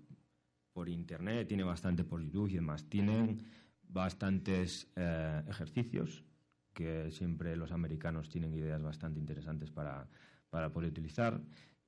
[0.71, 2.85] por Internet, tiene bastante por YouTube y demás.
[2.87, 3.43] Tienen
[3.83, 4.87] bastantes
[5.49, 6.23] ejercicios
[6.73, 10.07] que siempre los americanos tienen ideas bastante interesantes para,
[10.49, 11.41] para poder utilizar.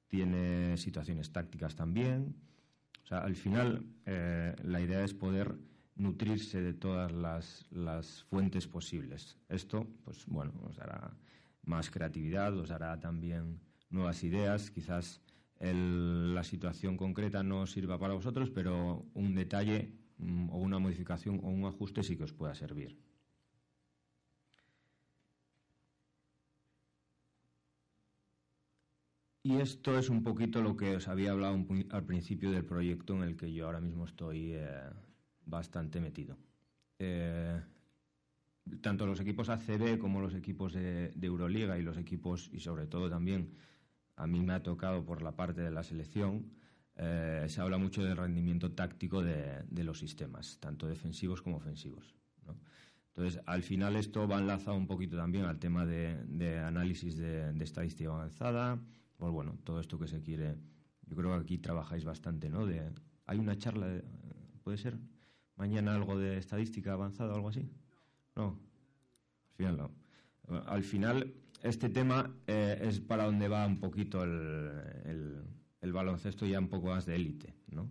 [0.09, 2.35] Tiene situaciones tácticas también
[3.03, 5.55] o sea, al final eh, la idea es poder
[5.95, 9.37] nutrirse de todas las, fuentes posibles.
[9.49, 11.11] Esto, pues bueno, os dará
[11.63, 14.71] más creatividad, os dará también nuevas ideas.
[14.71, 15.21] Quizás
[15.59, 21.47] la situación concreta no sirva para vosotros, pero un detalle mm, o una modificación o
[21.47, 22.97] un ajuste sí que os pueda servir.
[29.45, 33.23] Y esto es un poquito lo que os había hablado al principio del proyecto en
[33.23, 34.89] el que yo ahora mismo estoy eh,
[35.45, 36.37] bastante metido.
[36.99, 37.61] Eh,
[38.81, 43.09] tanto los equipos ACB como los equipos de, Euroliga y los equipos, y sobre todo
[43.09, 43.53] también
[44.15, 46.51] a mí me ha tocado por la parte de la selección,
[46.95, 52.15] eh, se habla mucho del rendimiento táctico de, los sistemas, tanto defensivos como ofensivos.
[53.15, 58.09] Entonces, al final esto va enlazado un poquito también al tema de, análisis de estadística
[58.09, 58.79] avanzada,
[59.17, 60.57] pues bueno, todo esto que se quiere,
[61.05, 62.65] yo creo que aquí trabajáis bastante, ¿no?
[62.65, 62.91] De,
[63.25, 64.01] hay una charla,
[64.63, 64.97] ¿puede ser?
[65.55, 67.69] Mañana algo de estadística avanzada o algo así.
[68.35, 68.59] No,
[69.49, 69.91] al final no.
[70.65, 75.43] Al final, este tema eh, es para donde va un poquito el,
[75.81, 77.89] el, baloncesto ya un poco más de élite, ¿no?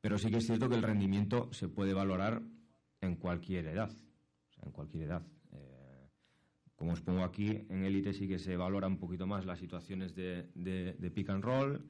[0.00, 2.42] Pero sí que es cierto que el rendimiento se puede valorar
[3.00, 5.22] en cualquier edad, o sea, en cualquier edad.
[6.80, 10.14] Como os pongo aquí, en élite sí que se valora un poquito más las situaciones
[10.14, 10.48] de,
[11.14, 11.84] pick and roll,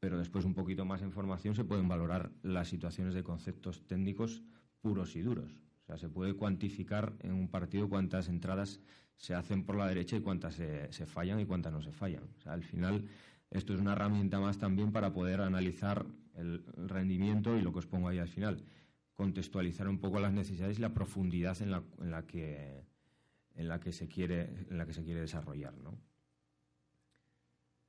[0.00, 4.42] pero después un poquito más en formación se pueden valorar las situaciones de conceptos técnicos
[4.80, 5.65] puros y duros.
[5.86, 8.80] O sea, se puede cuantificar en un partido cuántas entradas
[9.16, 12.24] se hacen por la derecha y cuántas se, fallan y cuántas no se fallan.
[12.36, 13.06] O sea, al final,
[13.50, 17.86] esto es una herramienta más también para poder analizar el, rendimiento y lo que os
[17.86, 18.64] pongo ahí al final,
[19.14, 21.70] contextualizar un poco las necesidades y la profundidad en
[22.10, 24.50] la que se quiere
[25.20, 25.76] desarrollar.
[25.78, 25.96] ¿no?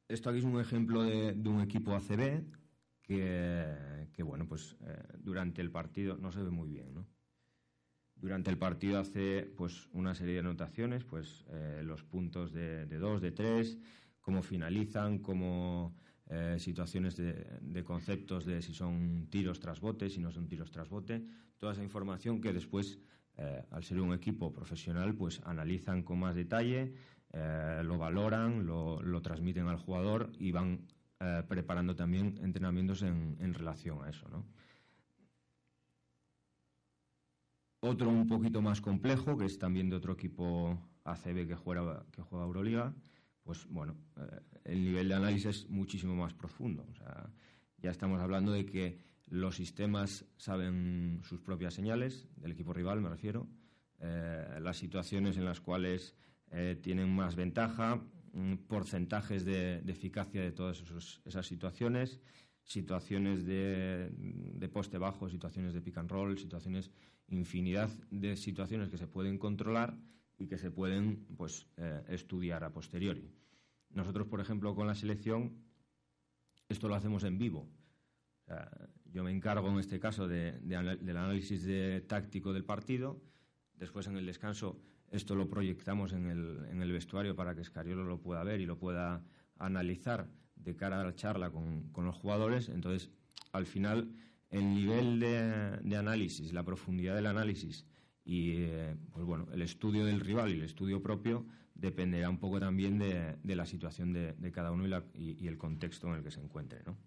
[0.08, 2.44] Esto aquí es un ejemplo de, un equipo ACB
[3.02, 7.06] que, bueno, pues eh, durante el partido no se ve muy bien, ¿no?
[8.19, 13.21] Durante el partido hace pues una serie de anotaciones, pues eh, los puntos de, dos,
[13.21, 13.77] de tres,
[14.21, 15.95] cómo finalizan, cómo
[16.27, 20.71] eh, situaciones de, de, conceptos de si son tiros tras bote, si no son tiros
[20.71, 21.23] tras bote,
[21.58, 22.99] toda esa información que después
[23.39, 26.95] eh, al ser un equipo profesional, pues analizan con más detalle,
[27.34, 30.88] eh, lo valoran, lo, transmiten al jugador y van
[31.19, 34.27] eh, preparando también entrenamientos en, relación a eso.
[37.88, 42.21] Otro un poquito más complejo, que es también de otro equipo ACB que juega, que
[42.21, 42.93] juega Euroliga,
[43.43, 43.95] pues bueno,
[44.65, 46.86] el nivel de análisis es muchísimo más profundo.
[47.78, 53.09] ya estamos hablando de que los sistemas saben sus propias señales, del equipo rival me
[53.09, 53.47] refiero,
[53.99, 56.14] eh, las situaciones en las cuales
[56.51, 58.01] eh, tienen más ventaja,
[58.34, 60.84] mm, porcentajes de, eficacia de todas
[61.26, 62.20] esas situaciones,
[62.64, 66.91] situaciones de, poste bajo, situaciones de pick and roll, situaciones,
[67.30, 69.97] infinidad de situaciones que se pueden controlar
[70.38, 73.30] y que se pueden pues, eh, estudiar a posteriori.
[73.89, 75.63] Nosotros, por ejemplo, con la selección,
[76.69, 77.67] esto lo hacemos en vivo.
[79.05, 83.21] Yo me encargo en este caso del análisis de, táctico del partido,
[83.78, 88.03] Después, en el descanso, esto lo proyectamos en el, en el vestuario para que Escariolo
[88.03, 89.23] lo pueda ver y lo pueda
[89.59, 92.69] analizar de cara a la charla con, con los jugadores.
[92.69, 93.11] Entonces,
[93.51, 94.11] al final,
[94.50, 97.86] el nivel de, análisis, la profundidad del análisis
[98.24, 101.45] y eh, pues bueno, el estudio del rival y el estudio propio
[101.76, 106.08] dependerá un poco también de, la situación de, cada uno y, la, y, el contexto
[106.08, 106.82] en el que se encuentre.
[106.86, 106.98] ¿no?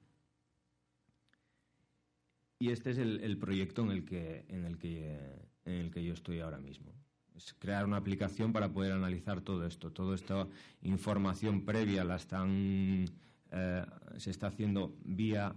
[2.59, 5.19] Y este es el, el, proyecto en el, que, en, el que,
[5.65, 6.95] en el que yo estoy ahora mismo.
[7.35, 9.93] Es crear una aplicación para poder analizar todo esto.
[9.93, 10.47] Toda esta
[10.83, 13.07] información previa la están,
[13.51, 13.87] eh,
[14.19, 15.55] se está haciendo vía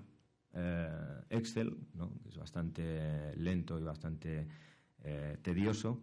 [0.54, 0.90] eh,
[1.30, 2.14] Excel, ¿no?
[2.22, 4.48] que es bastante lento y bastante
[5.04, 6.02] eh, tedioso.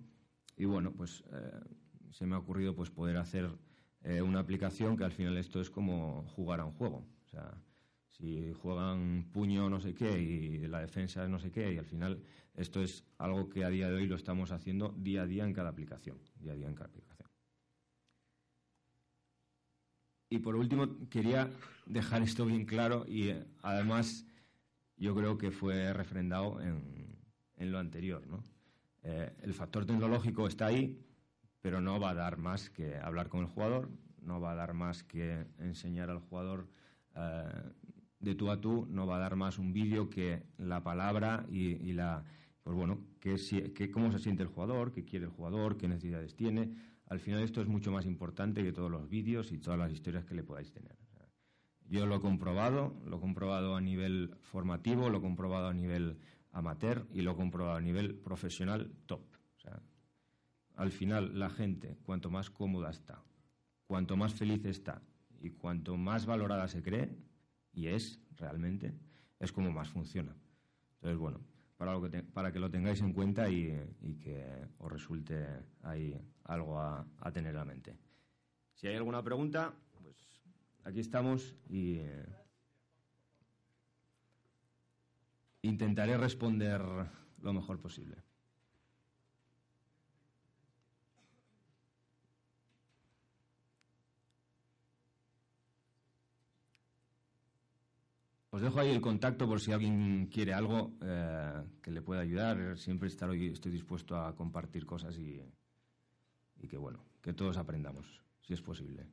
[0.56, 1.60] Y bueno, pues eh,
[2.10, 3.50] se me ha ocurrido pues poder hacer
[4.24, 7.06] una aplicación que al final esto es como jugar a un juego.
[7.26, 7.52] O sea,
[8.08, 12.22] si juegan puño no sé qué y la defensa no sé qué y al final
[12.54, 15.52] esto es algo que a día de hoy lo estamos haciendo día a día en
[15.52, 17.28] cada aplicación, día a día en cada aplicación.
[20.30, 21.50] Y por último quería
[21.86, 24.26] dejar esto bien claro y además
[25.00, 27.18] yo creo que fue refrendado en,
[27.56, 28.44] en lo anterior, ¿no?
[29.02, 30.98] Eh, el factor tecnológico está ahí,
[31.60, 33.90] pero no va a dar más que hablar con el jugador,
[34.20, 36.68] no va a dar más que enseñar al jugador
[37.14, 37.72] eh,
[38.18, 41.92] de tú a tú, no va a dar más un vídeo que la palabra y,
[41.92, 42.24] la,
[42.62, 46.74] pues bueno, que, cómo se siente el jugador, qué quiere el jugador, qué necesidades tiene.
[47.06, 50.26] Al final esto es mucho más importante que todos los vídeos y todas las historias
[50.26, 50.99] que le podáis tener.
[51.90, 56.18] Yo lo he comprobado, lo he comprobado a nivel formativo, lo he comprobado a nivel
[56.52, 59.22] amateur y lo he comprobado a nivel profesional top.
[59.56, 59.82] O sea,
[60.76, 63.20] al final la gente, cuanto más cómoda está,
[63.88, 65.02] cuanto más feliz está
[65.40, 67.10] y cuanto más valorada se cree,
[67.72, 68.94] y es realmente,
[69.40, 70.36] es como más funciona.
[70.94, 71.40] Entonces, bueno,
[71.76, 75.44] para, lo que, para que lo tengáis en cuenta y, y, que os resulte
[75.82, 77.96] ahí algo a, a, tener en la mente.
[78.74, 79.74] Si hay alguna pregunta,
[80.84, 82.26] aquí estamos y eh,
[85.62, 86.82] intentaré responder
[87.40, 88.16] lo mejor posible.
[98.52, 102.76] Os dejo ahí el contacto por si alguien quiere algo eh, que le pueda ayudar.
[102.76, 105.40] Siempre estoy, estoy dispuesto a compartir cosas y,
[106.56, 108.06] y que, bueno, que todos aprendamos,
[108.40, 109.06] si es posible.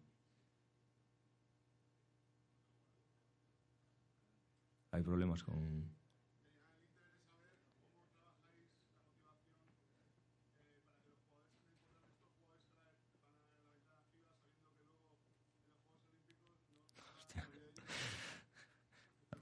[4.97, 5.85] Hay problemas con...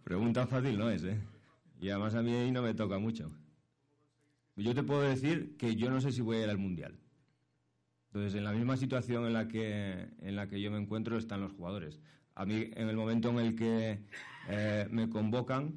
[0.04, 1.22] Pregunta fácil no es, ¿eh?
[1.80, 3.32] Y además a mí ahí no me toca mucho.
[4.58, 7.00] Yo te puedo decir que yo no sé si voy a ir al Mundial.
[8.08, 11.40] Entonces, en la misma situación en la que, en la que yo me encuentro están
[11.40, 12.02] los jugadores.
[12.34, 14.06] A mí, en el momento en el que
[14.50, 15.74] eh, me convocan,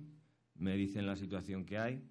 [0.54, 2.02] me dicen la situación que hay.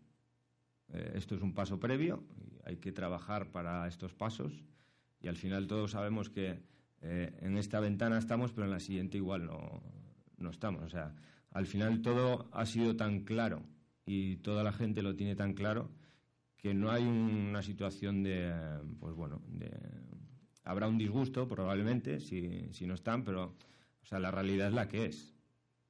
[0.90, 2.24] Eh, esto es un paso previo,
[2.64, 4.64] hay que trabajar para estos pasos.
[5.20, 6.62] Y al final todos sabemos que
[7.02, 9.82] eh, en esta ventana estamos, pero en la siguiente igual no,
[10.38, 10.84] no estamos.
[10.84, 11.14] O sea,
[11.52, 13.64] al final todo ha sido tan claro
[14.06, 15.92] y toda la gente lo tiene tan claro
[16.56, 18.52] que no hay una situación de,
[19.00, 19.72] pues bueno, de,
[20.64, 23.56] habrá un disgusto probablemente si, si no están, pero
[24.02, 25.37] o sea, la realidad es la que es.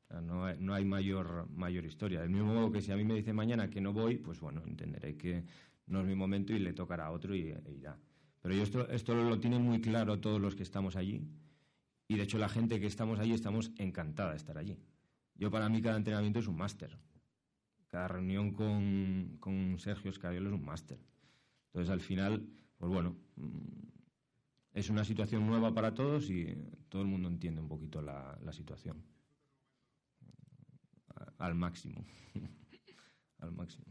[0.10, 2.22] No, hay, no hay mayor, mayor historia.
[2.22, 4.62] Del mismo modo que si a mí me dice mañana que no voy, pues bueno,
[4.66, 5.43] entenderé que
[5.88, 7.97] no es mi momento y le tocará a otro y e irá.
[8.41, 11.28] Pero yo esto, esto lo tienen muy claro todos los que estamos allí
[12.08, 14.78] y de hecho la gente que estamos allí estamos encantada de estar allí.
[15.36, 16.97] Yo para mí cada entrenamiento es un máster.
[17.88, 20.99] Cada reunión con, con Sergio Escariolo es un máster.
[21.68, 22.47] Entonces al final,
[22.78, 23.88] pues bueno, mm,
[24.74, 26.55] es una situación nueva para todos y
[26.88, 29.03] todo el mundo entiende un poquito la situación.
[31.38, 32.06] Al máximo.
[33.40, 33.86] Al máximo.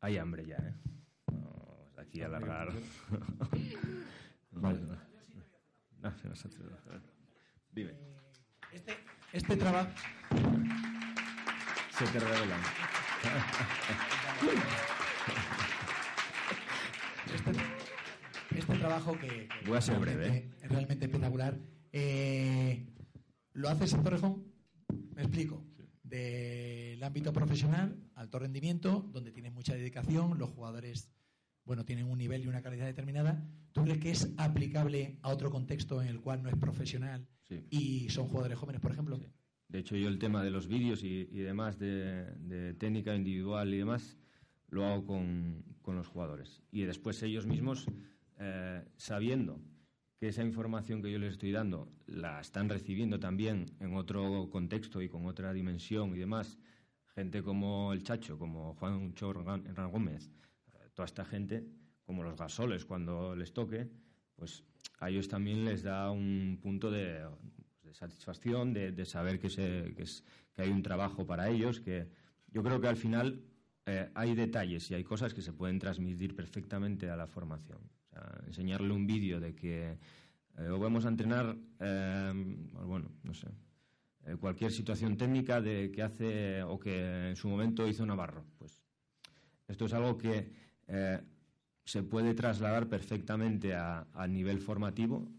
[0.00, 0.74] Hay hambre ya, ¿eh?
[1.98, 2.68] aquí alargar.
[4.52, 4.80] vale.
[6.00, 6.12] No,
[7.72, 7.92] Dime.
[8.72, 8.96] Este,
[9.32, 9.90] este trabajo.
[11.90, 12.56] Se te revela.
[17.34, 17.67] Este, este
[18.88, 20.50] trabajo que, que Voy a ser realmente, breve.
[20.62, 21.58] es realmente espectacular.
[21.92, 22.86] Eh,
[23.52, 24.44] ¿Lo haces en Torrejón?
[25.14, 25.64] Me explico.
[26.02, 31.10] Del ámbito profesional, alto rendimiento, donde tienes mucha dedicación, los jugadores
[31.64, 33.46] bueno, tienen un nivel y una calidad determinada.
[33.72, 37.66] ¿Tú crees que es aplicable a otro contexto en el cual no es profesional Sí.
[37.68, 39.18] y son jugadores jóvenes, por ejemplo?
[39.18, 39.26] Sí.
[39.68, 44.16] De hecho, yo el tema de los vídeos y, demás de, técnica individual y demás
[44.70, 46.62] lo hago con, los jugadores.
[46.70, 47.86] Y después ellos mismos,
[48.38, 49.60] eh, sabiendo
[50.18, 55.00] que esa información que yo les estoy dando la están recibiendo también en otro contexto
[55.00, 56.58] y con otra dimensión y demás,
[57.14, 60.30] gente como el Chacho, como Juan Chor Gómez,
[60.72, 61.64] eh, toda esta gente,
[62.04, 63.88] como los gasoles cuando les toque,
[64.34, 64.64] pues
[65.00, 67.24] a ellos también les da un punto de,
[67.92, 69.48] satisfacción, de, saber que,
[70.56, 72.08] hay un trabajo para ellos, que
[72.48, 73.42] yo creo que al final
[73.86, 77.78] eh, hay detalles y hay cosas que se pueden transmitir perfectamente a la formación.
[78.46, 79.98] Enseñarle un vídeo de que
[80.58, 82.32] eh, o vamos a entrenar, eh,
[82.86, 83.48] bueno, no sé,
[84.40, 88.44] cualquier situación técnica de que hace o que en su momento hizo Navarro.
[88.58, 88.82] Pues
[89.66, 90.52] esto es algo que
[91.84, 95.30] se puede trasladar perfectamente a, a, nivel formativo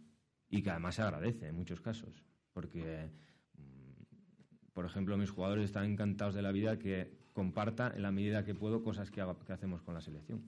[0.50, 2.24] y que además se agradece en muchos casos
[2.60, 3.10] porque,
[3.58, 8.44] mm, por ejemplo, mis jugadores están encantados de la vida que comparta en la medida
[8.44, 10.44] que puedo cosas que, hacemos con la selección.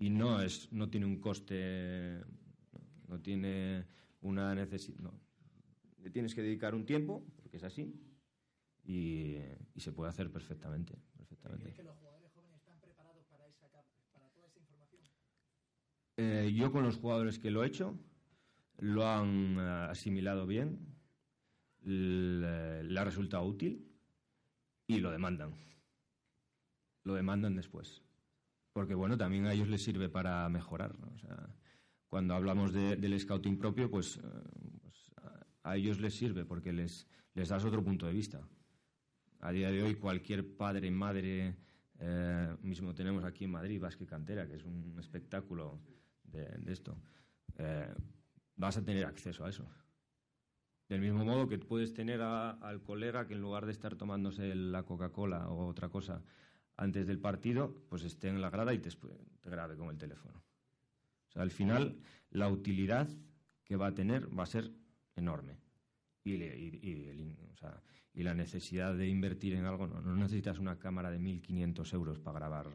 [0.00, 2.20] Y no, es, no tiene un coste,
[3.06, 3.84] no tiene
[4.22, 4.98] una necesidad.
[4.98, 5.12] No.
[5.98, 7.94] Le tienes que dedicar un tiempo, porque es así,
[8.82, 9.36] y,
[9.76, 10.94] se puede hacer perfectamente.
[11.16, 11.74] perfectamente.
[11.74, 13.84] que los jugadores jóvenes están preparados para,
[14.32, 15.04] toda esa información?
[16.16, 17.94] Eh, yo con los jugadores que lo he hecho,
[18.78, 20.78] lo han eh, asimilado bien,
[21.82, 23.86] le, ha resultado útil
[24.86, 25.54] y lo demandan.
[27.04, 28.02] Lo demandan después.
[28.72, 30.94] Porque, bueno, también a ellos les sirve para mejorar.
[32.08, 34.20] cuando hablamos del scouting propio, pues, eh,
[34.82, 35.12] pues
[35.62, 38.40] a, ellos les sirve porque les, les das otro punto de vista.
[39.40, 41.56] A día de hoy, cualquier padre madre,
[41.98, 45.80] eh, mismo tenemos aquí en Madrid, Basque Cantera, que es un espectáculo
[46.24, 46.96] de, esto
[48.60, 49.66] vas a tener acceso a eso.
[50.88, 54.82] Del mismo modo que puedes tener al colega que en lugar de estar tomándose la
[54.82, 56.22] Coca-Cola o otra cosa
[56.80, 58.90] antes del partido, pues esté en la grada y te,
[59.44, 60.42] grabe con el teléfono.
[61.28, 62.00] O sea, al final
[62.30, 63.08] la utilidad
[63.64, 64.70] que va a tener va a ser
[65.14, 65.58] enorme.
[66.24, 66.36] Y,
[68.22, 72.38] la necesidad de invertir en algo, no, no necesitas una cámara de 1.500 euros para
[72.38, 72.66] grabar,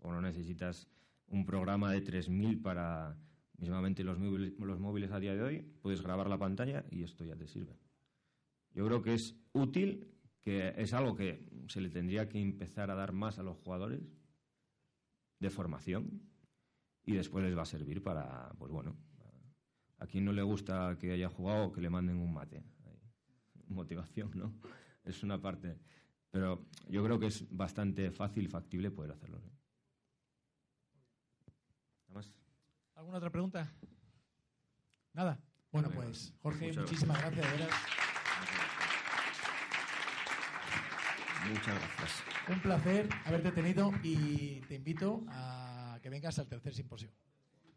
[0.00, 0.86] o no necesitas
[1.28, 3.16] un programa de 3.000 para
[3.58, 7.24] Mismamente los móviles, los móviles a día de hoy puedes grabar la pantalla y esto
[7.24, 7.78] ya te sirve.
[8.74, 10.08] Yo creo que es útil,
[10.44, 14.00] que es algo que se le tendría que empezar a dar más a los jugadores
[15.40, 16.22] de formación
[17.02, 18.94] y después les va a servir para, pues bueno,
[19.98, 22.62] a quien no le gusta que haya jugado que le manden un mate.
[23.68, 24.54] Motivación, ¿no?
[25.02, 25.78] Es una parte.
[26.30, 29.40] Pero yo creo que es bastante fácil, factible poder hacerlo.
[32.06, 32.34] Nada más.
[32.94, 33.72] ¿Alguna otra pregunta?
[35.14, 35.40] Nada.
[35.72, 37.70] Bueno, pues Jorge, muchísimas gracias, de veras.
[41.48, 42.22] Muchas gracias.
[42.48, 47.10] Un placer haberte tenido y te invito a que vengas al tercer simposio.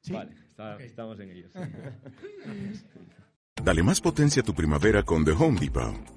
[0.09, 0.35] Vale,
[0.79, 1.51] estamos en ellos.
[3.63, 6.16] Dale más potencia a tu primavera con The Home Depot.